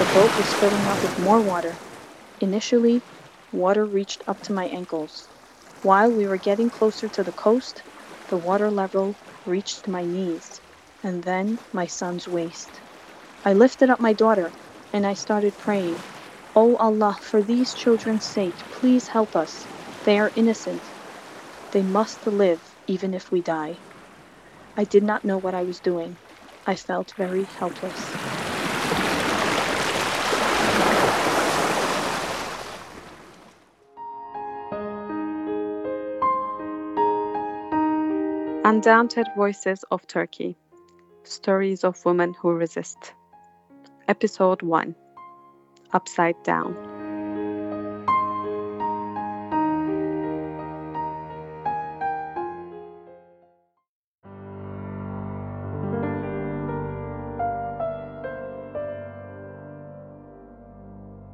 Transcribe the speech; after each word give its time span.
The 0.00 0.06
boat 0.06 0.34
was 0.34 0.54
filling 0.54 0.88
up 0.88 1.02
with 1.02 1.18
more 1.18 1.42
water. 1.42 1.82
Initially, 2.40 3.04
water 3.52 3.84
reached 3.84 4.22
up 4.26 4.40
to 4.44 4.52
my 4.54 4.64
ankles. 4.64 5.28
While 5.82 6.10
we 6.10 6.26
were 6.26 6.38
getting 6.38 6.70
closer 6.70 7.10
to 7.10 7.22
the 7.22 7.34
coast, 7.34 7.84
the 8.28 8.38
water 8.38 8.70
level 8.70 9.18
reached 9.44 9.88
my 9.88 10.06
knees, 10.06 10.62
and 11.02 11.22
then 11.22 11.60
my 11.70 11.84
son's 11.86 12.26
waist. 12.26 12.80
I 13.44 13.52
lifted 13.52 13.90
up 13.90 14.00
my 14.00 14.14
daughter, 14.14 14.54
and 14.90 15.06
I 15.06 15.12
started 15.12 15.58
praying, 15.58 16.02
O 16.56 16.76
Allah, 16.76 17.18
for 17.20 17.42
these 17.42 17.74
children's 17.74 18.24
sake, 18.24 18.56
please 18.70 19.06
help 19.08 19.36
us. 19.36 19.66
They 20.04 20.18
are 20.18 20.32
innocent. 20.34 20.94
They 21.72 21.82
must 21.82 22.26
live 22.26 22.62
even 22.86 23.12
if 23.12 23.30
we 23.30 23.42
die. 23.42 23.80
I 24.78 24.84
did 24.84 25.02
not 25.02 25.26
know 25.26 25.36
what 25.36 25.54
I 25.54 25.64
was 25.64 25.80
doing. 25.80 26.16
I 26.64 26.76
felt 26.76 27.12
very 27.18 27.44
helpless. 27.44 28.29
Undaunted 38.70 39.26
Voices 39.36 39.84
of 39.90 40.06
Turkey 40.06 40.56
Stories 41.24 41.82
of 41.82 41.96
Women 42.04 42.34
Who 42.34 42.52
Resist. 42.52 43.14
Episode 44.06 44.62
1 44.62 44.94
Upside 45.92 46.36
Down. 46.44 46.76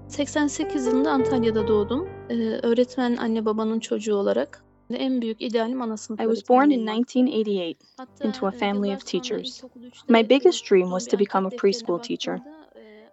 ...88 0.08 0.86
yılında 0.86 1.10
Antalya'da 1.10 1.68
doğdum. 1.68 2.08
Ee, 2.30 2.34
öğretmen 2.62 3.16
anne 3.16 3.44
babanın 3.44 3.80
çocuğu 3.80 4.14
olarak. 4.14 4.65
En 4.90 5.22
büyük 5.22 5.42
idealim 5.42 5.82
ana 5.82 5.96
sınıf 5.96 6.20
I 6.20 6.26
was 6.26 6.48
born 6.48 6.70
in 6.70 6.86
1988 6.86 7.76
into 8.24 8.46
a 8.46 8.50
family 8.50 8.94
of 8.94 9.04
teachers. 9.04 9.64
My 10.08 10.28
biggest 10.28 10.64
dream 10.64 10.90
was 10.90 11.06
to 11.06 11.18
become 11.18 11.46
a 11.46 11.50
preschool 11.50 12.02
teacher. 12.02 12.40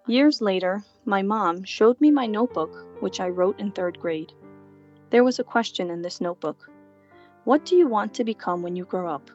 Years 0.08 0.42
later, 0.42 0.84
my 1.06 1.24
mom 1.24 1.64
showed 1.64 2.02
me 2.02 2.12
my 2.12 2.28
notebook, 2.28 2.86
which 3.02 3.20
I 3.20 3.30
wrote 3.30 3.60
in 3.60 3.72
third 3.72 4.00
grade. 4.00 4.34
There 5.10 5.24
was 5.24 5.40
a 5.40 5.44
question 5.44 5.90
in 5.90 6.02
this 6.02 6.22
notebook 6.22 6.70
What 7.46 7.66
do 7.66 7.76
you 7.76 7.88
want 7.88 8.14
to 8.14 8.24
become 8.24 8.62
when 8.62 8.76
you 8.76 8.86
grow 8.86 9.08
up? 9.16 9.32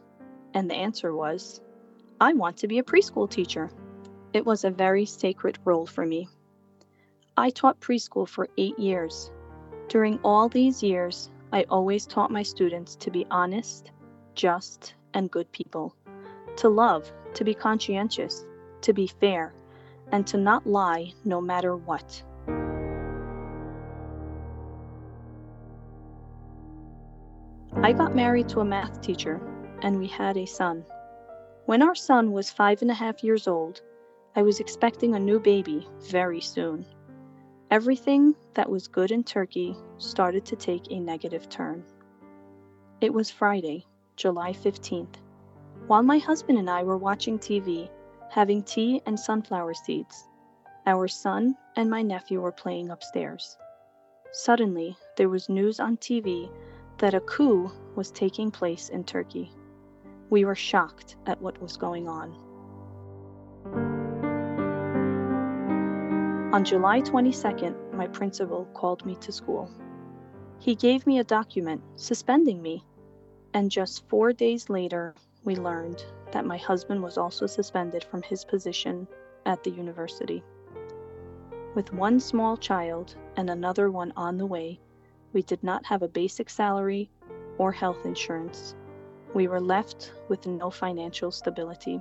And 0.55 0.71
the 0.71 0.77
answer 0.77 1.13
was, 1.15 1.61
I 2.21 2.35
want 2.35 2.57
to 2.59 2.69
be 2.69 2.79
a 2.79 2.85
preschool 2.85 3.29
teacher. 3.29 3.71
It 4.33 4.47
was 4.47 4.65
a 4.65 4.71
very 4.71 5.07
sacred 5.07 5.59
role 5.65 5.87
for 5.87 6.07
me. 6.07 6.29
I 7.37 7.51
taught 7.51 7.81
preschool 7.81 8.29
for 8.29 8.49
eight 8.57 8.79
years. 8.79 9.31
During 9.89 10.21
all 10.23 10.49
these 10.49 10.83
years, 10.83 11.31
I 11.53 11.65
always 11.71 12.07
taught 12.07 12.31
my 12.31 12.43
students 12.43 12.95
to 12.97 13.11
be 13.11 13.27
honest, 13.31 13.91
just, 14.35 14.95
and 15.15 15.31
good 15.31 15.51
people, 15.53 15.95
to 16.57 16.69
love, 16.69 17.11
to 17.35 17.45
be 17.45 17.55
conscientious, 17.55 18.45
to 18.83 18.93
be 18.93 19.07
fair, 19.07 19.55
and 20.13 20.27
to 20.27 20.37
not 20.37 20.67
lie 20.67 21.13
no 21.25 21.41
matter 21.41 21.77
what. 21.77 22.23
I 27.83 27.93
got 27.93 28.15
married 28.15 28.49
to 28.51 28.61
a 28.61 28.65
math 28.65 29.01
teacher, 29.01 29.41
and 29.83 29.99
we 29.99 30.07
had 30.09 30.37
a 30.37 30.47
son. 30.47 30.85
When 31.67 31.83
our 31.83 31.95
son 31.95 32.33
was 32.33 32.51
five 32.51 32.83
and 32.83 32.91
a 32.91 32.95
half 32.95 33.23
years 33.23 33.47
old, 33.47 33.81
I 34.37 34.43
was 34.43 34.61
expecting 34.61 35.15
a 35.15 35.21
new 35.21 35.41
baby 35.41 35.87
very 36.11 36.41
soon. 36.41 36.85
Everything 37.71 38.35
that 38.55 38.71
was 38.71 38.89
good 38.89 39.11
in 39.11 39.23
Turkey 39.23 39.77
started 39.99 40.47
to 40.47 40.57
take 40.57 40.91
a 40.91 40.99
negative 40.99 41.51
turn. 41.51 41.85
It 43.03 43.13
was 43.13 43.31
Friday, 43.31 43.85
July 44.17 44.55
15th. 44.55 45.17
While 45.87 46.03
my 46.03 46.17
husband 46.17 46.59
and 46.59 46.71
I 46.71 46.83
were 46.83 46.97
watching 46.97 47.39
TV, 47.39 47.91
having 48.31 48.63
tea 48.63 49.03
and 49.05 49.21
sunflower 49.21 49.75
seeds, 49.75 50.27
our 50.87 51.09
son 51.09 51.59
and 51.77 51.91
my 51.91 52.01
nephew 52.01 52.41
were 52.41 52.53
playing 52.53 52.89
upstairs. 52.89 53.59
Suddenly, 54.33 54.97
there 55.19 55.29
was 55.29 55.51
news 55.51 55.79
on 55.79 55.99
TV 55.99 56.51
that 56.97 57.13
a 57.13 57.21
coup 57.21 57.71
was 57.95 58.11
taking 58.11 58.51
place 58.51 58.89
in 58.89 59.05
Turkey. 59.05 59.53
We 60.31 60.47
were 60.47 60.55
shocked 60.55 61.17
at 61.27 61.43
what 61.43 61.61
was 61.61 61.77
going 61.77 62.09
on. 62.09 62.35
On 66.51 66.65
July 66.65 67.03
22nd, 67.03 67.93
my 67.93 68.07
principal 68.07 68.65
called 68.73 69.05
me 69.05 69.17
to 69.17 69.31
school. 69.31 69.71
He 70.59 70.75
gave 70.75 71.07
me 71.07 71.19
a 71.19 71.25
document 71.25 71.83
suspending 71.97 72.63
me, 72.63 72.83
and 73.53 73.71
just 73.71 74.09
four 74.09 74.33
days 74.33 74.71
later, 74.71 75.15
we 75.45 75.57
learned 75.57 76.03
that 76.33 76.47
my 76.47 76.57
husband 76.57 77.03
was 77.03 77.19
also 77.19 77.47
suspended 77.47 78.03
from 78.03 78.23
his 78.23 78.47
position 78.47 79.07
at 79.45 79.63
the 79.63 79.71
university. 79.71 80.43
With 81.75 81.93
one 81.93 82.19
small 82.19 82.57
child 82.57 83.15
and 83.37 83.51
another 83.51 83.91
one 83.91 84.15
on 84.17 84.39
the 84.39 84.47
way, 84.47 84.81
we 85.35 85.43
did 85.43 85.63
not 85.63 85.85
have 85.85 86.03
a 86.03 86.09
basic 86.09 86.49
salary 86.49 87.11
or 87.59 87.73
health 87.73 88.07
insurance. 88.07 88.75
We 89.35 89.49
were 89.49 89.61
left 89.61 90.15
with 90.31 90.47
no 90.47 90.71
financial 90.71 91.31
stability. 91.31 92.01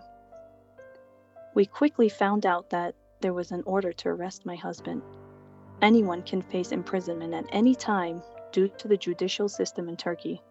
We 1.54 1.66
quickly 1.66 2.08
found 2.08 2.46
out 2.46 2.70
that 2.70 2.96
there 3.22 3.34
was 3.34 3.52
an 3.52 3.64
order 3.66 3.92
to 3.94 4.10
arrest 4.10 4.46
my 4.46 4.56
husband. 4.56 5.02
Anyone 5.82 6.24
can 6.24 6.42
face 6.42 6.72
imprisonment 6.72 7.34
at 7.34 7.46
any 7.52 7.76
time 7.76 8.22
due 8.52 8.68
to 8.68 8.88
the 8.88 8.98
judicial 8.98 9.50
system 9.50 9.90
in 9.90 9.98
Turkey. 9.98 10.42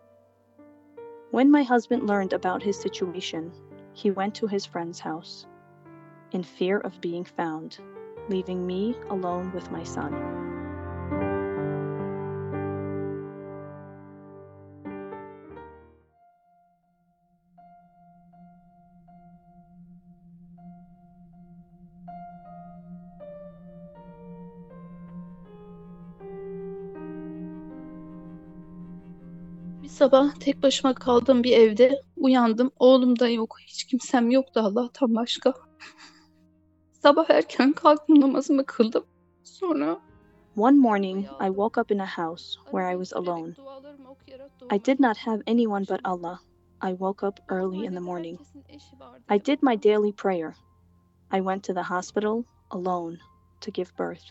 When 1.31 1.51
my 1.51 1.63
husband 1.63 2.07
learned 2.07 2.33
about 2.33 2.63
his 2.63 2.81
situation, 2.81 3.53
he 3.93 4.11
went 4.11 4.35
to 4.37 4.47
his 4.47 4.67
friend's 4.67 5.01
house 5.01 5.47
in 6.33 6.43
fear 6.43 6.79
of 6.79 7.01
being 7.01 7.25
found, 7.25 7.79
leaving 8.29 8.67
me 8.67 8.97
alone 9.11 9.53
with 9.53 9.71
my 9.71 9.83
son. 9.83 10.56
Sabah 29.97 30.35
tek 30.35 30.63
başıma 30.63 30.95
kaldığım 30.95 31.45
bir 31.45 31.53
evde 31.53 32.03
uyandım. 32.17 32.71
Oğlum 32.79 33.19
da 33.19 33.29
yok. 33.29 33.57
Hiç 33.67 33.85
kimsem 33.85 34.31
yoktu 34.31 34.61
Allah'tan 34.61 35.15
başka. 35.15 35.55
Sabah 36.93 37.31
erken 37.31 37.73
kalktım 37.73 38.21
namazımı 38.21 38.67
kıldım. 38.67 39.05
Sonra 39.45 40.01
One 40.57 40.79
morning, 40.79 41.27
I 41.41 41.47
woke 41.47 41.81
up 41.81 41.91
in 41.91 41.99
a 41.99 42.07
house 42.07 42.59
where 42.71 42.93
I 42.93 42.97
was 42.97 43.13
alone. 43.13 43.55
I 44.73 44.85
did 44.87 45.01
not 45.01 45.17
have 45.17 45.43
anyone 45.47 45.85
but 45.89 46.01
Allah. 46.05 46.41
I 46.83 46.91
woke 46.91 47.27
up 47.27 47.41
early 47.49 47.85
in 47.87 47.95
the 47.95 48.01
morning. 48.01 48.39
I 49.29 49.39
did 49.47 49.63
my 49.63 49.83
daily 49.83 50.13
prayer. 50.13 50.55
I 51.33 51.41
went 51.41 51.63
to 51.65 51.75
the 51.75 51.83
hospital 51.83 52.45
alone 52.71 53.19
to 53.61 53.71
give 53.71 53.93
birth. 53.97 54.25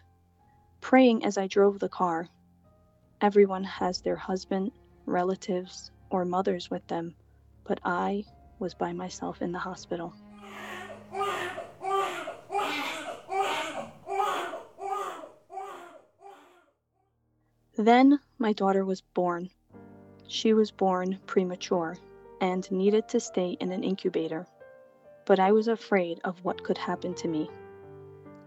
Praying 0.81 1.25
as 1.25 1.37
I 1.37 1.47
drove 1.47 1.79
the 1.79 1.89
car. 1.89 2.27
Everyone 3.21 3.63
has 3.63 4.01
their 4.01 4.17
husband, 4.17 4.71
relatives, 5.05 5.91
or 6.09 6.25
mothers 6.25 6.69
with 6.69 6.85
them, 6.87 7.15
but 7.63 7.79
I 7.83 8.25
was 8.59 8.73
by 8.73 8.93
myself 8.93 9.41
in 9.41 9.51
the 9.51 9.59
hospital. 9.59 10.13
Then 17.77 18.19
my 18.39 18.53
daughter 18.53 18.85
was 18.85 19.01
born. 19.01 19.49
She 20.27 20.53
was 20.53 20.71
born 20.71 21.19
premature 21.27 21.97
and 22.39 22.69
needed 22.71 23.07
to 23.09 23.19
stay 23.19 23.57
in 23.59 23.71
an 23.71 23.83
incubator, 23.83 24.47
but 25.25 25.39
I 25.39 25.51
was 25.51 25.67
afraid 25.67 26.19
of 26.23 26.43
what 26.43 26.63
could 26.63 26.77
happen 26.77 27.13
to 27.15 27.27
me. 27.27 27.49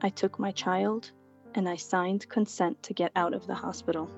I 0.01 0.09
took 0.09 0.39
my 0.39 0.53
child 0.53 1.11
and 1.55 1.69
I 1.69 1.77
signed 1.77 2.29
consent 2.29 2.83
to 2.85 2.95
get 2.95 3.13
out 3.17 3.35
of 3.35 3.47
the 3.47 3.55
hospital. 3.55 4.11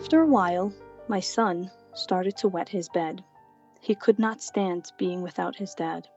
After 0.00 0.22
a 0.22 0.26
while, 0.26 0.72
my 1.08 1.20
son 1.20 1.70
started 1.92 2.34
to 2.38 2.48
wet 2.48 2.70
his 2.70 2.88
bed. 2.88 3.22
He 3.82 3.94
could 3.94 4.18
not 4.18 4.40
stand 4.40 4.90
being 4.96 5.20
without 5.20 5.56
his 5.56 5.74
dad. 5.74 6.08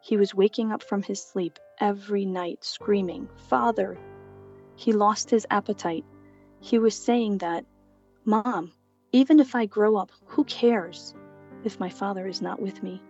He 0.00 0.16
was 0.16 0.36
waking 0.36 0.70
up 0.70 0.84
from 0.84 1.02
his 1.02 1.20
sleep 1.20 1.58
every 1.80 2.24
night 2.24 2.62
screaming, 2.62 3.28
Father! 3.48 3.98
He 4.76 4.92
lost 4.92 5.30
his 5.30 5.48
appetite. 5.50 6.04
He 6.60 6.78
was 6.78 6.94
saying 6.94 7.38
that, 7.38 7.66
Mom, 8.24 8.72
even 9.10 9.40
if 9.40 9.56
I 9.56 9.66
grow 9.66 9.96
up, 9.96 10.12
who 10.26 10.44
cares 10.44 11.12
if 11.64 11.80
my 11.80 11.88
father 11.88 12.28
is 12.28 12.40
not 12.40 12.62
with 12.62 12.84
me? 12.84 13.02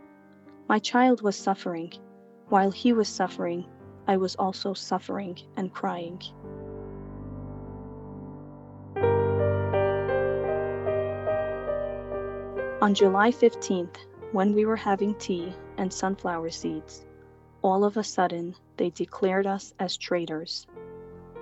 My 0.71 0.79
child 0.79 1.21
was 1.21 1.37
suffering. 1.37 1.93
While 2.49 2.71
he 2.71 2.95
was 2.95 3.09
suffering, 3.09 3.67
I 4.09 4.17
was 4.17 4.37
also 4.37 4.73
suffering 4.73 5.39
and 5.59 5.71
crying. 5.75 6.23
On 12.85 12.93
July 12.93 13.31
15th, 13.31 13.97
when 14.33 14.53
we 14.53 14.67
were 14.67 14.77
having 14.77 15.15
tea 15.15 15.55
and 15.79 15.91
sunflower 15.91 16.51
seeds, 16.51 17.07
all 17.63 17.83
of 17.83 17.97
a 17.97 18.05
sudden 18.05 18.55
they 18.77 18.91
declared 18.91 19.47
us 19.47 19.73
as 19.79 19.97
traitors. 19.97 20.67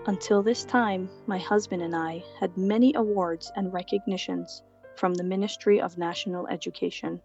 Until 0.07 0.45
this 0.45 0.65
time, 0.65 1.11
my 1.27 1.39
husband 1.39 1.83
and 1.83 1.97
I 1.97 2.23
had 2.39 2.57
many 2.57 2.95
awards 2.95 3.51
and 3.57 3.73
recognitions 3.73 4.63
from 4.95 5.15
the 5.15 5.25
Ministry 5.25 5.81
of 5.81 5.99
National 5.99 6.47
Education. 6.47 7.21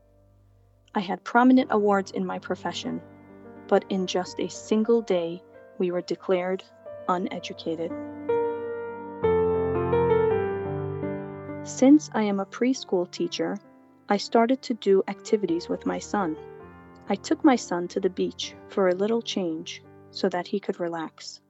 I 0.95 1.01
had 1.01 1.23
prominent 1.23 1.67
awards 1.69 2.09
in 2.09 2.25
my 2.25 2.39
profession, 2.39 2.99
but 3.67 3.85
in 3.89 4.07
just 4.07 4.39
a 4.39 4.49
single 4.49 5.03
day, 5.03 5.43
we 5.77 5.91
were 5.91 6.01
declared 6.01 6.63
uneducated. 7.07 7.91
Since 11.67 12.09
I 12.15 12.23
am 12.23 12.39
a 12.39 12.47
preschool 12.47 13.11
teacher, 13.11 13.59
I 14.09 14.15
started 14.15 14.61
to 14.61 14.73
do 14.73 15.03
activities 15.09 15.67
with 15.67 15.85
my 15.85 15.99
son. 15.99 16.37
I 17.09 17.15
took 17.15 17.43
my 17.43 17.57
son 17.57 17.89
to 17.89 17.99
the 17.99 18.09
beach 18.09 18.55
for 18.69 18.87
a 18.87 18.95
little 18.95 19.21
change 19.21 19.83
so 20.11 20.29
that 20.29 20.47
he 20.47 20.61
could 20.61 20.79
relax. 20.79 21.41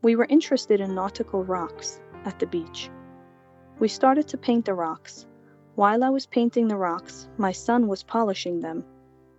We 0.00 0.16
were 0.16 0.24
interested 0.30 0.80
in 0.80 0.94
nautical 0.94 1.44
rocks 1.44 2.00
at 2.24 2.38
the 2.38 2.46
beach. 2.46 2.88
We 3.78 3.88
started 3.88 4.26
to 4.28 4.38
paint 4.38 4.64
the 4.64 4.72
rocks. 4.72 5.26
While 5.74 6.02
I 6.02 6.08
was 6.08 6.24
painting 6.24 6.66
the 6.66 6.78
rocks, 6.78 7.28
my 7.36 7.52
son 7.52 7.88
was 7.88 8.04
polishing 8.04 8.60
them. 8.60 8.86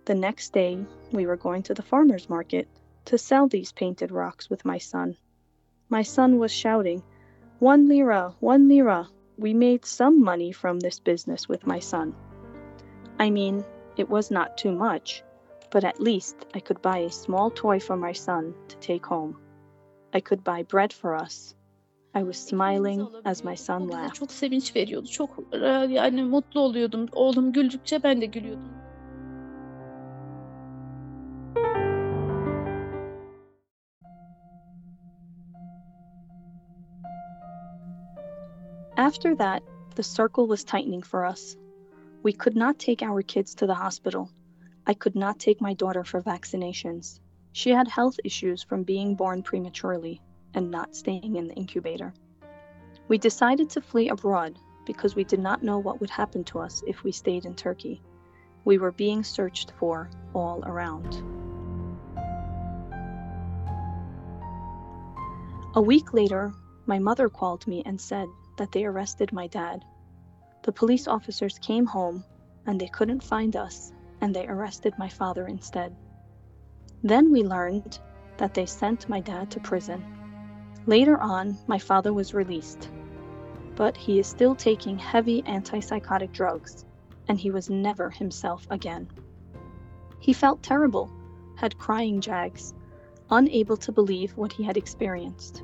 The 0.04 0.14
next 0.14 0.52
day, 0.52 0.78
we 1.10 1.26
were 1.26 1.36
going 1.36 1.64
to 1.64 1.74
the 1.74 1.82
farmer's 1.82 2.30
market 2.30 2.68
to 3.06 3.18
sell 3.18 3.48
these 3.48 3.72
painted 3.72 4.12
rocks 4.12 4.48
with 4.48 4.64
my 4.64 4.78
son. 4.78 5.16
My 5.88 6.02
son 6.02 6.38
was 6.38 6.52
shouting, 6.52 7.02
One 7.58 7.88
lira, 7.88 8.36
one 8.38 8.68
lira. 8.68 9.08
We 9.36 9.54
made 9.54 9.84
some 9.84 10.22
money 10.22 10.52
from 10.52 10.78
this 10.78 11.00
business 11.00 11.48
with 11.48 11.66
my 11.66 11.80
son. 11.80 12.14
I 13.20 13.28
mean, 13.28 13.64
it 13.98 14.08
was 14.08 14.30
not 14.30 14.56
too 14.56 14.72
much, 14.72 15.22
but 15.70 15.84
at 15.84 16.00
least 16.00 16.36
I 16.54 16.60
could 16.60 16.80
buy 16.80 16.98
a 17.00 17.10
small 17.10 17.50
toy 17.50 17.78
for 17.78 17.94
my 17.94 18.12
son 18.12 18.54
to 18.68 18.76
take 18.76 19.04
home. 19.04 19.36
I 20.14 20.20
could 20.20 20.42
buy 20.42 20.62
bread 20.62 20.90
for 20.90 21.14
us. 21.14 21.54
I 22.14 22.22
was 22.22 22.38
smiling 22.38 23.06
as 23.26 23.44
my 23.44 23.56
son 23.56 23.88
laughed. 23.88 24.14
Çok 24.14 24.32
sevinç 24.32 24.76
veriyordu. 24.76 25.06
Çok 25.06 25.30
yani 25.90 26.24
mutlu 26.24 26.60
oluyordum. 26.60 27.06
Oğlum 27.12 27.52
güldükçe 27.52 28.02
ben 28.02 28.20
de 28.20 28.26
gülüyordum. 28.26 28.72
After 38.96 39.36
that, 39.36 39.62
the 39.94 40.02
circle 40.02 40.46
was 40.46 40.64
tightening 40.64 41.04
for 41.04 41.24
us. 41.24 41.56
We 42.22 42.34
could 42.34 42.54
not 42.54 42.78
take 42.78 43.00
our 43.02 43.22
kids 43.22 43.54
to 43.56 43.66
the 43.66 43.74
hospital. 43.74 44.30
I 44.86 44.92
could 44.92 45.16
not 45.16 45.38
take 45.38 45.60
my 45.60 45.72
daughter 45.72 46.04
for 46.04 46.20
vaccinations. 46.20 47.18
She 47.52 47.70
had 47.70 47.88
health 47.88 48.20
issues 48.24 48.62
from 48.62 48.82
being 48.82 49.14
born 49.14 49.42
prematurely 49.42 50.20
and 50.52 50.70
not 50.70 50.94
staying 50.94 51.36
in 51.36 51.48
the 51.48 51.54
incubator. 51.54 52.12
We 53.08 53.16
decided 53.16 53.70
to 53.70 53.80
flee 53.80 54.10
abroad 54.10 54.58
because 54.84 55.14
we 55.14 55.24
did 55.24 55.40
not 55.40 55.62
know 55.62 55.78
what 55.78 56.00
would 56.00 56.10
happen 56.10 56.44
to 56.44 56.58
us 56.58 56.82
if 56.86 57.02
we 57.02 57.12
stayed 57.12 57.46
in 57.46 57.54
Turkey. 57.54 58.02
We 58.66 58.76
were 58.76 58.92
being 58.92 59.24
searched 59.24 59.72
for 59.78 60.10
all 60.34 60.62
around. 60.64 61.22
A 65.74 65.80
week 65.80 66.12
later, 66.12 66.52
my 66.84 66.98
mother 66.98 67.30
called 67.30 67.66
me 67.66 67.82
and 67.86 67.98
said 67.98 68.28
that 68.58 68.72
they 68.72 68.84
arrested 68.84 69.32
my 69.32 69.46
dad 69.46 69.84
the 70.62 70.72
police 70.72 71.08
officers 71.08 71.58
came 71.58 71.86
home 71.86 72.24
and 72.66 72.80
they 72.80 72.88
couldn't 72.88 73.22
find 73.22 73.56
us, 73.56 73.92
and 74.20 74.34
they 74.34 74.46
arrested 74.46 74.92
my 74.98 75.08
father 75.08 75.46
instead. 75.46 75.96
Then 77.02 77.32
we 77.32 77.42
learned 77.42 77.98
that 78.36 78.52
they 78.52 78.66
sent 78.66 79.08
my 79.08 79.20
dad 79.20 79.50
to 79.52 79.60
prison. 79.60 80.04
Later 80.86 81.18
on, 81.20 81.56
my 81.66 81.78
father 81.78 82.12
was 82.12 82.34
released, 82.34 82.90
but 83.76 83.96
he 83.96 84.18
is 84.18 84.26
still 84.26 84.54
taking 84.54 84.98
heavy 84.98 85.42
antipsychotic 85.42 86.32
drugs, 86.32 86.84
and 87.28 87.38
he 87.38 87.50
was 87.50 87.70
never 87.70 88.10
himself 88.10 88.66
again. 88.70 89.08
He 90.18 90.32
felt 90.34 90.62
terrible, 90.62 91.10
had 91.56 91.78
crying 91.78 92.20
jags, 92.20 92.74
unable 93.30 93.76
to 93.78 93.92
believe 93.92 94.36
what 94.36 94.52
he 94.52 94.62
had 94.62 94.76
experienced. 94.76 95.62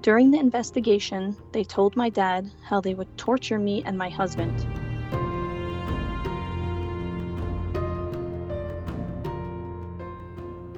During 0.00 0.30
the 0.30 0.38
investigation, 0.38 1.36
they 1.50 1.64
told 1.64 1.96
my 1.96 2.08
dad 2.08 2.50
how 2.62 2.80
they 2.80 2.94
would 2.94 3.18
torture 3.18 3.58
me 3.58 3.82
and 3.84 3.98
my 3.98 4.08
husband. 4.08 4.54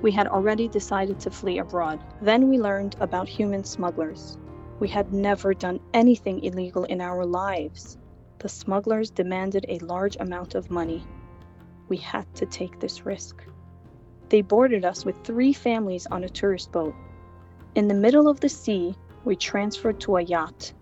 We 0.00 0.10
had 0.10 0.26
already 0.26 0.68
decided 0.68 1.20
to 1.20 1.30
flee 1.30 1.58
abroad. 1.58 2.00
Then 2.22 2.48
we 2.48 2.58
learned 2.58 2.96
about 3.00 3.28
human 3.28 3.62
smugglers. 3.64 4.38
We 4.80 4.88
had 4.88 5.12
never 5.12 5.52
done 5.52 5.80
anything 5.92 6.42
illegal 6.42 6.84
in 6.84 7.02
our 7.02 7.26
lives. 7.26 7.98
The 8.38 8.48
smugglers 8.48 9.10
demanded 9.10 9.66
a 9.68 9.78
large 9.80 10.16
amount 10.18 10.54
of 10.54 10.70
money. 10.70 11.04
We 11.90 11.98
had 11.98 12.34
to 12.36 12.46
take 12.46 12.80
this 12.80 13.04
risk. 13.04 13.44
They 14.30 14.40
boarded 14.40 14.86
us 14.86 15.04
with 15.04 15.22
three 15.22 15.52
families 15.52 16.06
on 16.06 16.24
a 16.24 16.28
tourist 16.28 16.72
boat. 16.72 16.94
In 17.74 17.86
the 17.86 17.94
middle 17.94 18.26
of 18.26 18.40
the 18.40 18.48
sea, 18.48 18.94
we 19.24 19.36
transferred 19.36 20.00
to 20.00 20.16
a 20.16 20.22
yacht. 20.22 20.72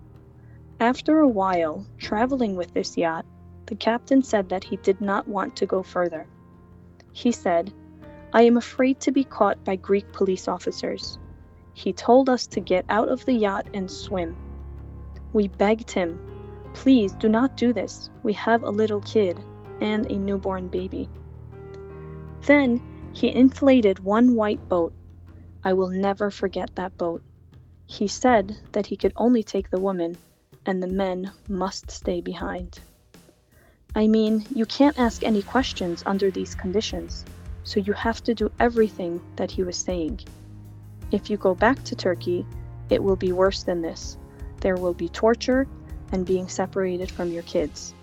After 0.80 1.18
a 1.18 1.28
while, 1.28 1.86
traveling 1.98 2.56
with 2.56 2.72
this 2.72 2.96
yacht, 2.96 3.26
the 3.66 3.76
captain 3.76 4.22
said 4.22 4.48
that 4.48 4.64
he 4.64 4.76
did 4.76 5.00
not 5.00 5.28
want 5.28 5.56
to 5.56 5.66
go 5.66 5.82
further. 5.82 6.26
He 7.12 7.32
said, 7.32 7.72
I 8.32 8.42
am 8.42 8.56
afraid 8.56 9.00
to 9.00 9.12
be 9.12 9.24
caught 9.24 9.64
by 9.64 9.76
Greek 9.76 10.12
police 10.12 10.48
officers. 10.48 11.18
He 11.72 11.92
told 11.92 12.28
us 12.28 12.46
to 12.48 12.60
get 12.60 12.84
out 12.88 13.08
of 13.08 13.24
the 13.24 13.32
yacht 13.32 13.66
and 13.74 13.90
swim. 13.90 14.36
We 15.32 15.48
begged 15.48 15.90
him, 15.90 16.18
Please 16.74 17.12
do 17.14 17.28
not 17.28 17.56
do 17.56 17.72
this. 17.72 18.10
We 18.22 18.32
have 18.34 18.62
a 18.62 18.70
little 18.70 19.00
kid 19.00 19.38
and 19.80 20.06
a 20.06 20.16
newborn 20.16 20.68
baby. 20.68 21.08
Then 22.42 22.80
he 23.12 23.34
inflated 23.34 23.98
one 23.98 24.34
white 24.34 24.68
boat. 24.68 24.92
I 25.64 25.72
will 25.72 25.88
never 25.88 26.30
forget 26.30 26.70
that 26.76 26.96
boat. 26.96 27.22
He 27.90 28.06
said 28.06 28.58
that 28.72 28.86
he 28.86 28.96
could 28.96 29.14
only 29.16 29.42
take 29.42 29.70
the 29.70 29.80
woman, 29.80 30.18
and 30.66 30.82
the 30.82 30.86
men 30.86 31.32
must 31.48 31.90
stay 31.90 32.20
behind. 32.20 32.80
I 33.94 34.06
mean, 34.06 34.46
you 34.50 34.66
can't 34.66 34.98
ask 34.98 35.24
any 35.24 35.42
questions 35.42 36.02
under 36.04 36.30
these 36.30 36.54
conditions, 36.54 37.24
so 37.64 37.80
you 37.80 37.94
have 37.94 38.22
to 38.24 38.34
do 38.34 38.52
everything 38.60 39.22
that 39.36 39.50
he 39.50 39.62
was 39.62 39.78
saying. 39.78 40.20
If 41.10 41.30
you 41.30 41.38
go 41.38 41.54
back 41.54 41.82
to 41.84 41.96
Turkey, 41.96 42.46
it 42.90 43.02
will 43.02 43.16
be 43.16 43.32
worse 43.32 43.62
than 43.62 43.80
this. 43.80 44.18
There 44.60 44.76
will 44.76 44.92
be 44.94 45.08
torture 45.08 45.66
and 46.12 46.26
being 46.26 46.46
separated 46.46 47.10
from 47.10 47.32
your 47.32 47.42
kids. 47.44 47.94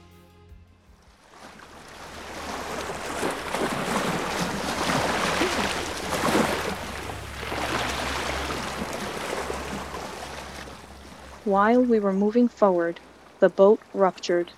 While 11.46 11.84
we 11.86 12.00
were 12.00 12.12
moving 12.12 12.48
forward, 12.50 13.02
the 13.40 13.52
boat 13.52 13.84
ruptured. 13.94 14.54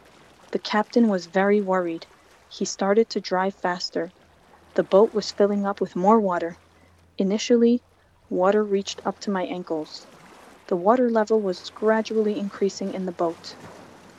The 0.54 0.60
captain 0.60 1.10
was 1.10 1.28
very 1.28 1.62
worried. 1.62 2.08
He 2.48 2.64
started 2.64 3.10
to 3.10 3.20
drive 3.20 3.56
faster. 3.56 4.14
The 4.76 4.86
boat 4.86 5.14
was 5.14 5.32
filling 5.32 5.66
up 5.66 5.82
with 5.82 5.98
more 5.98 6.22
water. 6.22 6.60
Initially, 7.18 7.84
water 8.30 8.64
reached 8.64 9.02
up 9.06 9.20
to 9.20 9.32
my 9.32 9.44
ankles. 9.44 10.08
The 10.68 10.78
water 10.78 11.10
level 11.10 11.42
was 11.42 11.70
gradually 11.72 12.40
increasing 12.40 12.94
in 12.94 13.06
the 13.06 13.12
boat. 13.12 13.58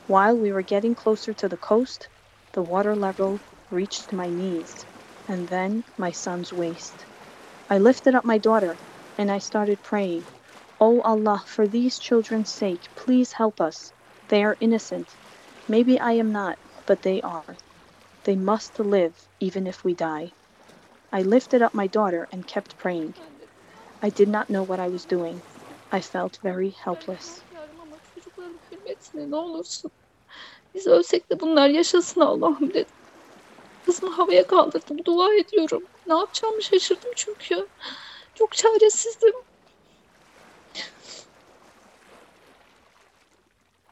While 0.05 0.37
we 0.37 0.51
were 0.51 0.63
getting 0.63 0.95
closer 0.95 1.33
to 1.33 1.49
the 1.49 1.57
coast, 1.57 2.09
the 2.53 2.63
water 2.63 2.95
level 2.95 3.41
reached 3.71 4.13
my 4.13 4.29
knees, 4.29 4.85
and 5.27 5.49
then 5.49 5.85
my 5.97 6.11
son's 6.11 6.53
waist. 6.53 7.07
I 7.69 7.79
lifted 7.79 8.15
up 8.15 8.25
my 8.25 8.37
daughter, 8.37 8.79
and 9.17 9.31
I 9.31 9.39
started 9.39 9.83
praying. 9.83 10.27
O 10.81 11.01
Allah, 11.01 11.43
for 11.45 11.67
these 11.67 11.99
children's 11.99 12.49
sake, 12.49 12.79
please 12.95 13.33
help 13.33 13.59
us. 13.59 13.91
They 14.29 14.43
are 14.45 14.55
innocent. 14.61 15.07
Maybe 15.67 15.99
I 15.99 16.13
am 16.13 16.31
not, 16.31 16.57
but 16.85 17.01
they 17.01 17.21
are. 17.21 17.57
They 18.23 18.35
must 18.35 18.79
live, 18.79 19.13
even 19.41 19.67
if 19.67 19.83
we 19.83 19.93
die. 19.93 20.31
I 21.11 21.21
lifted 21.21 21.61
up 21.61 21.73
my 21.73 21.87
daughter 21.87 22.29
and 22.31 22.47
kept 22.47 22.77
praying. 22.77 23.13
I 24.01 24.09
did 24.09 24.29
not 24.29 24.47
know 24.47 24.63
what 24.63 24.79
I 24.79 24.87
was 24.87 25.03
doing. 25.05 25.41
I 25.91 25.99
felt 25.99 26.39
very 26.43 26.69
helpless. 26.69 27.43
Kızımı 33.85 34.11
havaya 34.11 34.47
kaldırdım. 34.47 35.05
Dua 35.05 35.33
ediyorum. 35.35 35.83
Ne 36.07 36.13
yapacağımı 36.13 36.61
şaşırdım 36.63 37.11
çünkü. 37.15 37.67
Çok 38.35 38.51
çaresizdim. 38.51 39.33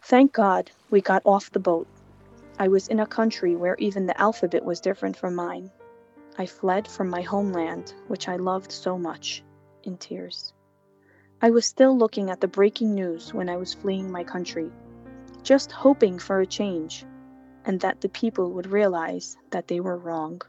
Thank 0.08 0.32
God 0.32 0.72
we 0.90 1.02
got 1.02 1.22
off 1.26 1.52
the 1.52 1.60
boat. 1.60 1.86
I 2.58 2.70
was 2.70 2.88
in 2.88 3.02
a 3.02 3.06
country 3.06 3.58
where 3.58 3.76
even 3.78 4.06
the 4.06 4.18
alphabet 4.18 4.64
was 4.64 4.80
different 4.80 5.18
from 5.18 5.36
mine. 5.36 5.70
I 6.38 6.46
fled 6.46 6.88
from 6.88 7.10
my 7.10 7.24
homeland, 7.24 7.94
which 8.08 8.30
I 8.30 8.38
loved 8.38 8.72
so 8.72 8.98
much, 8.98 9.44
in 9.84 9.98
tears. 9.98 10.54
I 11.42 11.50
was 11.50 11.66
still 11.66 11.98
looking 11.98 12.30
at 12.30 12.40
the 12.40 12.48
breaking 12.48 12.96
news 12.96 13.34
when 13.34 13.50
I 13.50 13.58
was 13.58 13.74
fleeing 13.74 14.10
my 14.10 14.24
country, 14.24 14.72
just 15.44 15.74
hoping 15.74 16.20
for 16.20 16.40
a 16.40 16.48
change 16.48 17.06
and 17.66 17.82
that 17.82 18.00
the 18.00 18.08
people 18.08 18.54
would 18.54 18.68
realize 18.68 19.36
that 19.50 19.68
they 19.68 19.82
were 19.82 19.98
wrong. 19.98 20.42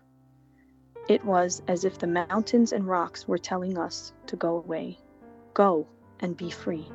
It 1.08 1.24
was 1.24 1.62
as 1.66 1.84
if 1.84 1.98
the 1.98 2.06
mountains 2.06 2.72
and 2.72 2.86
rocks 2.86 3.26
were 3.26 3.38
telling 3.38 3.76
us 3.76 4.12
to 4.28 4.36
go 4.36 4.56
away, 4.56 5.00
go 5.52 5.88
and 6.20 6.36
be 6.36 6.48
free. 6.48 6.86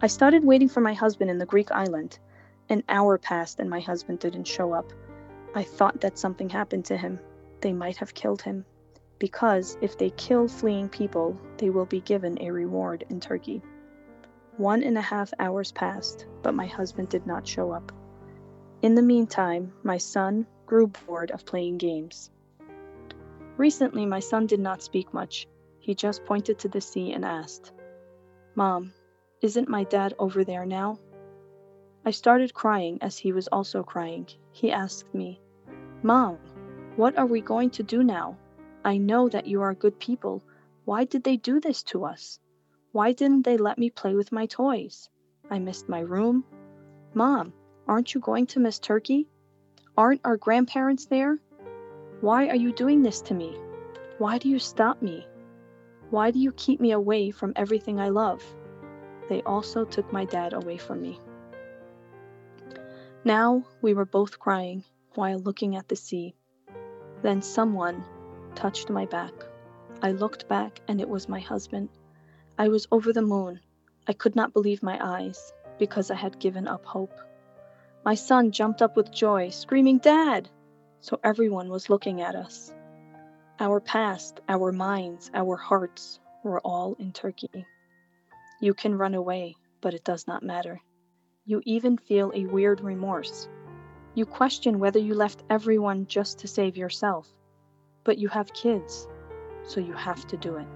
I 0.00 0.06
started 0.06 0.44
waiting 0.44 0.68
for 0.68 0.80
my 0.80 0.94
husband 0.94 1.28
in 1.28 1.38
the 1.38 1.46
Greek 1.46 1.72
island. 1.72 2.20
An 2.68 2.84
hour 2.88 3.18
passed 3.18 3.58
and 3.58 3.68
my 3.68 3.80
husband 3.80 4.20
didn't 4.20 4.44
show 4.44 4.72
up. 4.72 4.92
I 5.56 5.64
thought 5.64 6.02
that 6.02 6.18
something 6.18 6.48
happened 6.48 6.84
to 6.84 6.96
him. 6.96 7.18
They 7.62 7.72
might 7.72 7.96
have 7.96 8.14
killed 8.14 8.40
him. 8.40 8.64
Because 9.18 9.76
if 9.80 9.98
they 9.98 10.10
kill 10.10 10.46
fleeing 10.46 10.88
people, 10.88 11.36
they 11.56 11.70
will 11.70 11.84
be 11.84 12.00
given 12.00 12.40
a 12.40 12.52
reward 12.52 13.06
in 13.10 13.18
Turkey. 13.18 13.60
One 14.56 14.84
and 14.84 14.96
a 14.96 15.00
half 15.02 15.32
hours 15.40 15.72
passed, 15.72 16.26
but 16.42 16.54
my 16.54 16.66
husband 16.66 17.08
did 17.08 17.26
not 17.26 17.44
show 17.44 17.72
up. 17.72 17.90
In 18.82 18.94
the 18.94 19.02
meantime, 19.02 19.72
my 19.82 19.98
son 19.98 20.46
grew 20.66 20.86
bored 20.86 21.32
of 21.32 21.44
playing 21.44 21.78
games. 21.78 22.30
Recently, 23.56 24.06
my 24.06 24.20
son 24.20 24.46
did 24.46 24.60
not 24.60 24.80
speak 24.80 25.12
much. 25.12 25.48
He 25.80 25.96
just 25.96 26.24
pointed 26.24 26.60
to 26.60 26.68
the 26.68 26.80
sea 26.80 27.12
and 27.12 27.24
asked, 27.24 27.72
Mom, 28.54 28.92
isn't 29.40 29.68
my 29.68 29.84
dad 29.84 30.14
over 30.18 30.44
there 30.44 30.66
now? 30.66 30.98
I 32.04 32.10
started 32.10 32.54
crying 32.54 32.98
as 33.02 33.18
he 33.18 33.32
was 33.32 33.48
also 33.48 33.82
crying. 33.82 34.26
He 34.52 34.72
asked 34.72 35.14
me, 35.14 35.40
Mom, 36.02 36.38
what 36.96 37.16
are 37.18 37.26
we 37.26 37.40
going 37.40 37.70
to 37.70 37.82
do 37.82 38.02
now? 38.02 38.36
I 38.84 38.98
know 38.98 39.28
that 39.28 39.46
you 39.46 39.62
are 39.62 39.74
good 39.74 39.98
people. 39.98 40.42
Why 40.84 41.04
did 41.04 41.22
they 41.22 41.36
do 41.36 41.60
this 41.60 41.82
to 41.84 42.04
us? 42.04 42.40
Why 42.92 43.12
didn't 43.12 43.42
they 43.42 43.56
let 43.56 43.78
me 43.78 43.90
play 43.90 44.14
with 44.14 44.32
my 44.32 44.46
toys? 44.46 45.08
I 45.50 45.58
missed 45.58 45.88
my 45.88 46.00
room. 46.00 46.44
Mom, 47.14 47.52
aren't 47.86 48.14
you 48.14 48.20
going 48.20 48.46
to 48.46 48.60
miss 48.60 48.78
Turkey? 48.78 49.28
Aren't 49.96 50.22
our 50.24 50.36
grandparents 50.36 51.06
there? 51.06 51.38
Why 52.20 52.48
are 52.48 52.56
you 52.56 52.72
doing 52.72 53.02
this 53.02 53.20
to 53.22 53.34
me? 53.34 53.56
Why 54.18 54.38
do 54.38 54.48
you 54.48 54.58
stop 54.58 55.02
me? 55.02 55.26
Why 56.10 56.30
do 56.30 56.38
you 56.38 56.52
keep 56.52 56.80
me 56.80 56.92
away 56.92 57.30
from 57.30 57.52
everything 57.54 58.00
I 58.00 58.08
love? 58.08 58.42
They 59.28 59.42
also 59.42 59.84
took 59.84 60.12
my 60.12 60.24
dad 60.24 60.52
away 60.52 60.78
from 60.78 61.02
me. 61.02 61.20
Now 63.24 63.64
we 63.82 63.94
were 63.94 64.04
both 64.04 64.38
crying 64.38 64.84
while 65.14 65.38
looking 65.38 65.76
at 65.76 65.88
the 65.88 65.96
sea. 65.96 66.34
Then 67.22 67.42
someone 67.42 68.04
touched 68.54 68.90
my 68.90 69.06
back. 69.06 69.32
I 70.02 70.12
looked 70.12 70.48
back 70.48 70.80
and 70.88 71.00
it 71.00 71.08
was 71.08 71.28
my 71.28 71.40
husband. 71.40 71.88
I 72.56 72.68
was 72.68 72.86
over 72.90 73.12
the 73.12 73.22
moon. 73.22 73.60
I 74.06 74.12
could 74.12 74.36
not 74.36 74.52
believe 74.52 74.82
my 74.82 74.98
eyes 75.00 75.52
because 75.78 76.10
I 76.10 76.14
had 76.14 76.38
given 76.38 76.66
up 76.66 76.84
hope. 76.84 77.12
My 78.04 78.14
son 78.14 78.52
jumped 78.52 78.80
up 78.80 78.96
with 78.96 79.12
joy, 79.12 79.50
screaming, 79.50 79.98
Dad! 79.98 80.48
So 81.00 81.20
everyone 81.22 81.68
was 81.68 81.90
looking 81.90 82.20
at 82.22 82.34
us. 82.34 82.72
Our 83.60 83.80
past, 83.80 84.40
our 84.48 84.72
minds, 84.72 85.30
our 85.34 85.56
hearts 85.56 86.20
were 86.42 86.60
all 86.60 86.96
in 86.98 87.12
Turkey. 87.12 87.66
You 88.60 88.74
can 88.74 88.98
run 88.98 89.14
away, 89.14 89.54
but 89.80 89.94
it 89.94 90.02
does 90.02 90.26
not 90.26 90.42
matter. 90.42 90.80
You 91.44 91.62
even 91.64 91.96
feel 91.96 92.32
a 92.34 92.46
weird 92.46 92.80
remorse. 92.80 93.48
You 94.14 94.26
question 94.26 94.80
whether 94.80 94.98
you 94.98 95.14
left 95.14 95.44
everyone 95.48 96.08
just 96.08 96.40
to 96.40 96.48
save 96.48 96.76
yourself. 96.76 97.32
But 98.02 98.18
you 98.18 98.26
have 98.26 98.52
kids, 98.52 99.06
so 99.62 99.78
you 99.78 99.92
have 99.92 100.26
to 100.26 100.36
do 100.36 100.56
it. 100.56 100.66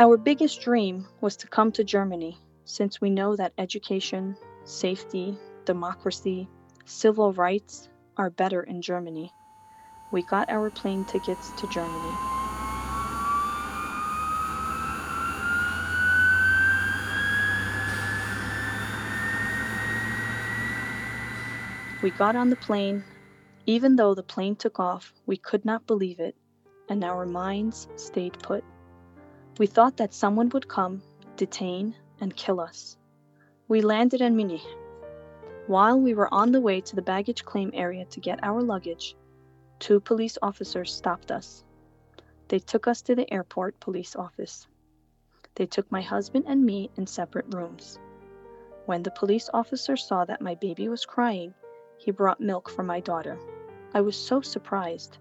Our 0.00 0.16
biggest 0.16 0.62
dream 0.62 1.06
was 1.20 1.36
to 1.36 1.46
come 1.46 1.70
to 1.72 1.84
Germany, 1.84 2.38
since 2.64 3.00
we 3.00 3.08
know 3.08 3.36
that 3.36 3.52
education, 3.56 4.36
safety, 4.64 5.38
democracy, 5.64 6.48
civil 6.86 7.32
rights 7.32 7.88
are 8.16 8.30
better 8.30 8.64
in 8.64 8.82
Germany 8.82 9.32
we 10.14 10.22
got 10.22 10.48
our 10.48 10.70
plane 10.70 11.04
tickets 11.04 11.50
to 11.56 11.66
Germany. 11.66 12.14
We 22.00 22.12
got 22.12 22.36
on 22.36 22.48
the 22.48 22.54
plane. 22.54 23.02
Even 23.66 23.96
though 23.96 24.14
the 24.14 24.22
plane 24.22 24.54
took 24.54 24.78
off, 24.78 25.12
we 25.26 25.36
could 25.36 25.64
not 25.64 25.84
believe 25.88 26.20
it, 26.20 26.36
and 26.88 27.02
our 27.02 27.26
minds 27.26 27.88
stayed 27.96 28.38
put. 28.38 28.62
We 29.58 29.66
thought 29.66 29.96
that 29.96 30.14
someone 30.14 30.48
would 30.50 30.68
come, 30.68 31.02
detain, 31.36 31.96
and 32.20 32.36
kill 32.36 32.60
us. 32.60 32.96
We 33.66 33.80
landed 33.80 34.20
in 34.20 34.36
Munich. 34.36 34.68
While 35.66 35.98
we 35.98 36.14
were 36.14 36.32
on 36.32 36.52
the 36.52 36.60
way 36.60 36.80
to 36.82 36.94
the 36.94 37.02
baggage 37.02 37.44
claim 37.44 37.72
area 37.74 38.04
to 38.04 38.20
get 38.20 38.38
our 38.44 38.62
luggage, 38.62 39.16
Two 39.78 40.00
police 40.00 40.38
officers 40.40 40.92
stopped 40.92 41.30
us. 41.30 41.64
They 42.48 42.58
took 42.58 42.86
us 42.86 43.02
to 43.02 43.14
the 43.14 43.32
airport 43.32 43.80
police 43.80 44.16
office. 44.16 44.66
They 45.56 45.66
took 45.66 45.90
my 45.90 46.02
husband 46.02 46.44
and 46.48 46.64
me 46.64 46.90
in 46.96 47.06
separate 47.06 47.54
rooms. 47.54 47.98
When 48.86 49.02
the 49.02 49.10
police 49.10 49.48
officer 49.52 49.96
saw 49.96 50.24
that 50.24 50.40
my 50.40 50.54
baby 50.56 50.88
was 50.88 51.06
crying, 51.06 51.54
he 51.96 52.10
brought 52.10 52.40
milk 52.40 52.68
for 52.68 52.82
my 52.82 53.00
daughter. 53.00 53.38
I 53.94 54.00
was 54.00 54.16
so 54.16 54.40
surprised. 54.40 55.18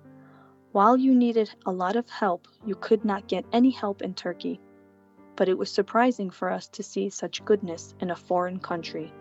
While 0.71 0.97
you 0.97 1.13
needed 1.13 1.51
a 1.65 1.71
lot 1.71 1.95
of 1.95 2.09
help, 2.09 2.47
you 2.65 2.75
could 2.75 3.05
not 3.05 3.27
get 3.27 3.45
any 3.53 3.69
help 3.69 4.01
in 4.01 4.15
Turkey. 4.15 4.59
But 5.35 5.47
it 5.49 5.57
was 5.57 5.71
surprising 5.71 6.29
for 6.29 6.49
us 6.49 6.67
to 6.69 6.83
see 6.83 7.09
such 7.09 7.45
goodness 7.45 7.93
in 7.99 8.11
a 8.11 8.15
foreign 8.15 8.59
country. 8.59 9.13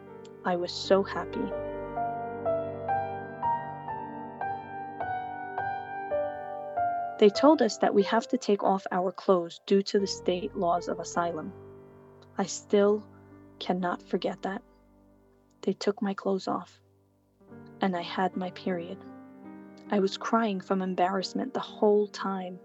I 0.44 0.56
was 0.56 0.72
so 0.72 1.02
happy. 1.02 1.52
They 7.22 7.30
told 7.30 7.62
us 7.62 7.78
that 7.78 7.94
we 7.94 8.02
have 8.02 8.26
to 8.30 8.36
take 8.36 8.64
off 8.64 8.84
our 8.90 9.12
clothes 9.12 9.60
due 9.64 9.80
to 9.84 10.00
the 10.00 10.08
state 10.08 10.56
laws 10.56 10.88
of 10.88 10.98
asylum. 10.98 11.52
I 12.36 12.46
still 12.46 13.06
cannot 13.60 14.02
forget 14.02 14.42
that. 14.42 14.60
They 15.60 15.72
took 15.72 16.02
my 16.02 16.14
clothes 16.14 16.48
off, 16.48 16.80
and 17.80 17.94
I 17.96 18.02
had 18.02 18.36
my 18.36 18.50
period. 18.50 18.98
I 19.88 20.00
was 20.00 20.16
crying 20.16 20.60
from 20.60 20.82
embarrassment 20.82 21.54
the 21.54 21.60
whole 21.60 22.08
time. 22.08 22.58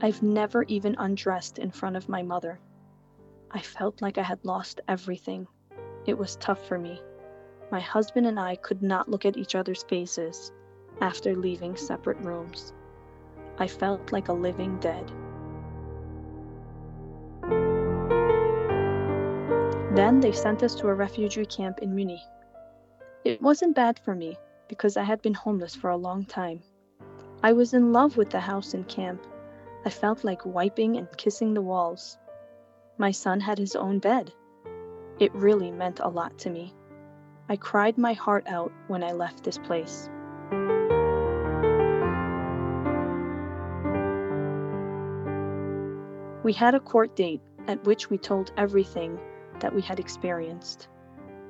I've 0.00 0.22
never 0.22 0.62
even 0.62 0.94
undressed 0.96 1.58
in 1.58 1.70
front 1.70 1.96
of 1.96 2.08
my 2.08 2.22
mother. 2.22 2.58
I 3.50 3.60
felt 3.60 4.00
like 4.00 4.16
I 4.16 4.22
had 4.22 4.46
lost 4.46 4.80
everything. 4.88 5.46
It 6.06 6.16
was 6.16 6.36
tough 6.36 6.66
for 6.66 6.78
me. 6.78 7.02
My 7.70 7.80
husband 7.80 8.26
and 8.26 8.40
I 8.40 8.56
could 8.56 8.82
not 8.82 9.10
look 9.10 9.26
at 9.26 9.36
each 9.36 9.54
other's 9.54 9.82
faces 9.82 10.52
after 11.02 11.36
leaving 11.36 11.76
separate 11.76 12.16
rooms. 12.20 12.72
I 13.58 13.66
felt 13.66 14.12
like 14.12 14.28
a 14.28 14.32
living 14.32 14.78
dead. 14.78 15.10
Then 19.94 20.20
they 20.20 20.32
sent 20.32 20.62
us 20.62 20.76
to 20.76 20.88
a 20.88 20.94
refugee 20.94 21.44
camp 21.44 21.80
in 21.80 21.94
Munich. 21.94 22.20
It 23.24 23.42
wasn't 23.42 23.74
bad 23.74 23.98
for 23.98 24.14
me 24.14 24.36
because 24.68 24.96
I 24.96 25.02
had 25.02 25.20
been 25.22 25.34
homeless 25.34 25.74
for 25.74 25.90
a 25.90 25.96
long 25.96 26.24
time. 26.24 26.60
I 27.42 27.52
was 27.52 27.74
in 27.74 27.92
love 27.92 28.16
with 28.16 28.30
the 28.30 28.40
house 28.40 28.74
and 28.74 28.86
camp. 28.86 29.26
I 29.84 29.90
felt 29.90 30.22
like 30.22 30.46
wiping 30.46 30.96
and 30.96 31.08
kissing 31.16 31.54
the 31.54 31.62
walls. 31.62 32.16
My 32.96 33.10
son 33.10 33.40
had 33.40 33.58
his 33.58 33.74
own 33.74 33.98
bed. 33.98 34.32
It 35.18 35.34
really 35.34 35.72
meant 35.72 36.00
a 36.00 36.08
lot 36.08 36.38
to 36.38 36.50
me. 36.50 36.74
I 37.48 37.56
cried 37.56 37.98
my 37.98 38.12
heart 38.12 38.46
out 38.46 38.72
when 38.86 39.02
I 39.02 39.12
left 39.12 39.42
this 39.42 39.58
place. 39.58 40.08
We 46.48 46.54
had 46.54 46.74
a 46.74 46.80
court 46.80 47.14
date 47.14 47.42
at 47.66 47.84
which 47.84 48.08
we 48.08 48.16
told 48.16 48.52
everything 48.56 49.20
that 49.60 49.74
we 49.74 49.82
had 49.82 50.00
experienced. 50.00 50.88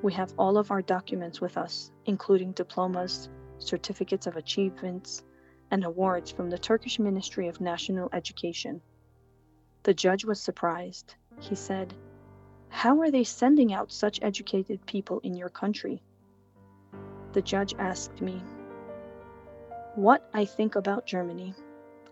We 0.01 0.11
have 0.11 0.33
all 0.37 0.57
of 0.57 0.71
our 0.71 0.81
documents 0.81 1.39
with 1.39 1.55
us, 1.55 1.89
including 2.05 2.51
diplomas, 2.51 3.29
certificates 3.59 4.27
of 4.27 4.35
achievements, 4.35 5.23
and 5.71 5.85
awards 5.85 6.31
from 6.31 6.49
the 6.49 6.57
Turkish 6.57 6.99
Ministry 6.99 7.47
of 7.47 7.61
National 7.61 8.09
Education. 8.11 8.81
The 9.83 9.93
judge 9.93 10.25
was 10.25 10.41
surprised. 10.41 11.15
He 11.39 11.55
said, 11.55 11.93
How 12.67 12.99
are 12.99 13.09
they 13.09 13.23
sending 13.23 13.71
out 13.71 13.93
such 13.93 14.19
educated 14.21 14.85
people 14.85 15.19
in 15.19 15.33
your 15.33 15.47
country? 15.47 16.03
The 17.31 17.41
judge 17.41 17.73
asked 17.79 18.19
me 18.19 18.43
what 19.95 20.29
I 20.33 20.43
think 20.43 20.75
about 20.75 21.05
Germany. 21.05 21.55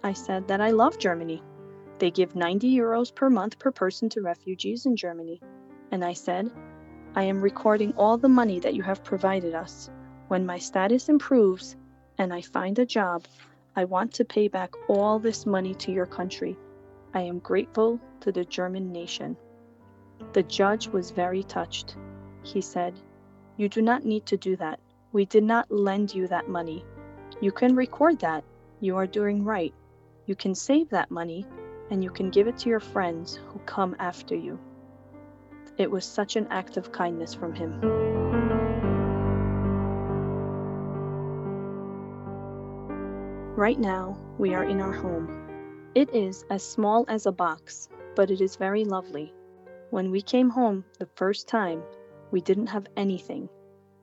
I 0.05 0.13
said 0.13 0.47
that 0.47 0.61
I 0.61 0.71
love 0.71 0.97
Germany. 0.97 1.43
They 1.99 2.11
give 2.11 2.35
90 2.35 2.75
euros 2.77 3.13
per 3.13 3.29
month 3.29 3.57
per 3.57 3.71
person 3.71 4.09
to 4.09 4.21
refugees 4.21 4.85
in 4.85 4.95
Germany. 4.95 5.41
And 5.91 6.05
I 6.05 6.13
said, 6.13 6.51
I 7.15 7.23
am 7.23 7.41
recording 7.41 7.93
all 7.97 8.17
the 8.17 8.29
money 8.29 8.59
that 8.59 8.75
you 8.75 8.83
have 8.83 9.03
provided 9.03 9.55
us. 9.55 9.89
When 10.27 10.45
my 10.45 10.59
status 10.59 11.09
improves 11.09 11.75
and 12.19 12.31
I 12.31 12.41
find 12.41 12.77
a 12.77 12.85
job, 12.85 13.25
I 13.75 13.85
want 13.85 14.13
to 14.13 14.25
pay 14.25 14.47
back 14.47 14.75
all 14.87 15.17
this 15.17 15.47
money 15.47 15.73
to 15.75 15.91
your 15.91 16.05
country. 16.05 16.55
I 17.15 17.21
am 17.21 17.39
grateful 17.39 17.99
to 18.21 18.31
the 18.31 18.45
German 18.45 18.91
nation. 18.91 19.35
The 20.33 20.43
judge 20.43 20.87
was 20.87 21.09
very 21.09 21.41
touched. 21.43 21.95
He 22.43 22.61
said, 22.61 22.93
You 23.55 23.69
do 23.69 23.81
not 23.81 24.05
need 24.05 24.27
to 24.27 24.37
do 24.37 24.55
that. 24.57 24.79
We 25.13 25.25
did 25.25 25.43
not 25.43 25.71
lend 25.71 26.13
you 26.13 26.27
that 26.27 26.47
money. 26.47 26.85
You 27.41 27.51
can 27.51 27.75
record 27.75 28.19
that. 28.19 28.43
You 28.81 28.97
are 28.97 29.07
doing 29.07 29.43
right. 29.43 29.73
You 30.27 30.35
can 30.35 30.53
save 30.53 30.89
that 30.89 31.09
money 31.09 31.47
and 31.89 32.03
you 32.03 32.09
can 32.09 32.29
give 32.29 32.47
it 32.47 32.57
to 32.59 32.69
your 32.69 32.79
friends 32.79 33.39
who 33.47 33.59
come 33.59 33.95
after 33.99 34.35
you. 34.35 34.59
It 35.77 35.89
was 35.91 36.05
such 36.05 36.35
an 36.35 36.47
act 36.49 36.77
of 36.77 36.91
kindness 36.91 37.33
from 37.33 37.53
him. 37.53 37.79
Right 43.55 43.79
now, 43.79 44.17
we 44.37 44.53
are 44.53 44.63
in 44.63 44.81
our 44.81 44.93
home. 44.93 45.89
It 45.95 46.13
is 46.13 46.45
as 46.49 46.63
small 46.63 47.05
as 47.07 47.25
a 47.25 47.31
box, 47.31 47.89
but 48.15 48.29
it 48.29 48.41
is 48.41 48.55
very 48.55 48.85
lovely. 48.85 49.33
When 49.89 50.11
we 50.11 50.21
came 50.21 50.49
home 50.49 50.85
the 50.99 51.09
first 51.15 51.47
time, 51.47 51.81
we 52.29 52.41
didn't 52.41 52.67
have 52.67 52.87
anything, 52.97 53.49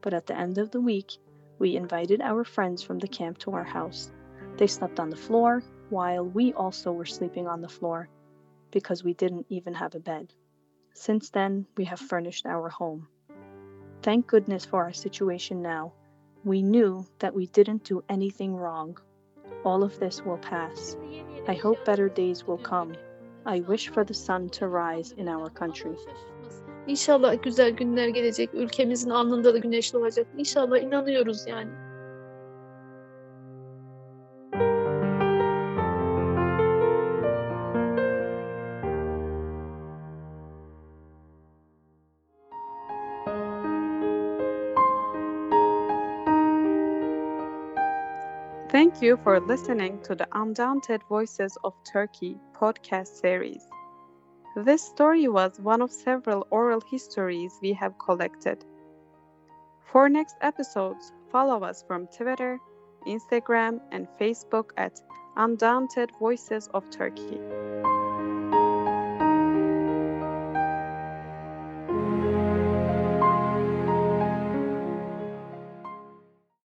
but 0.01 0.15
at 0.15 0.27
the 0.27 0.37
end 0.37 0.59
of 0.59 0.71
the 0.71 0.81
week, 0.81 1.19
we 1.59 1.77
invited 1.77 2.21
our 2.21 2.43
friends 2.43 2.83
from 2.83 2.99
the 2.99 3.07
camp 3.07 3.39
to 3.39 3.53
our 3.53 3.65
house. 3.65 4.11
They 4.57 4.67
slept 4.67 4.99
on 4.99 5.11
the 5.11 5.17
floor, 5.17 5.63
while 5.91 6.25
we 6.25 6.53
also 6.53 6.93
were 6.93 7.05
sleeping 7.05 7.47
on 7.47 7.61
the 7.61 7.69
floor, 7.69 8.09
because 8.71 9.05
we 9.05 9.15
didn't 9.15 9.47
even 9.49 9.75
have 9.75 9.95
a 9.95 10.01
bed. 10.01 10.33
Since 10.95 11.31
then, 11.31 11.67
we 11.77 11.85
have 11.85 12.01
furnished 12.01 12.47
our 12.47 12.69
home. 12.69 13.09
Thank 14.03 14.27
goodness 14.27 14.65
for 14.65 14.83
our 14.83 14.93
situation 14.93 15.63
now. 15.63 15.93
We 16.45 16.63
knew 16.63 17.07
that 17.19 17.35
we 17.35 17.47
didn't 17.47 17.85
do 17.85 18.05
anything 18.09 18.55
wrong. 18.55 18.99
All 19.65 19.83
of 19.83 19.99
this 19.99 20.23
will 20.25 20.39
pass. 20.39 20.97
I 21.49 21.55
hope 21.55 21.85
better 21.85 22.09
days 22.09 22.47
will 22.47 22.59
come. 22.59 22.93
I 23.47 23.61
wish 23.61 23.89
for 23.89 24.05
the 24.05 24.15
sun 24.15 24.49
to 24.51 24.69
rise 24.69 25.13
in 25.17 25.29
our 25.29 25.51
country. 25.51 25.97
İnşallah 26.87 27.43
güzel 27.43 27.71
günler 27.71 28.09
gelecek. 28.09 28.55
Ülkemizin 28.55 29.11
alnında 29.11 29.55
da 29.55 29.59
güneş 29.59 29.95
doğacak. 29.95 30.27
İnşallah 30.37 30.79
inanıyoruz 30.79 31.47
yani. 31.47 31.71
Thank 48.75 49.01
you 49.01 49.17
for 49.23 49.39
listening 49.39 50.01
to 50.03 50.17
the 50.17 50.27
Undaunted 50.33 51.01
Voices 51.09 51.57
of 51.63 51.75
Turkey 51.85 52.37
podcast 52.61 53.07
series. 53.07 53.65
This 54.57 54.83
story 54.83 55.29
was 55.29 55.61
one 55.61 55.81
of 55.81 55.93
several 55.93 56.45
oral 56.51 56.81
histories 56.91 57.57
we 57.63 57.73
have 57.75 57.97
collected. 58.05 58.65
For 59.93 60.09
next 60.09 60.35
episodes, 60.41 61.13
follow 61.31 61.63
us 61.63 61.85
from 61.87 62.09
Twitter, 62.09 62.59
Instagram, 63.07 63.79
and 63.93 64.09
Facebook 64.21 64.71
at 64.77 65.01
Undaunted 65.37 66.11
Voices 66.19 66.69
of 66.75 66.91
Turkey. 66.91 67.39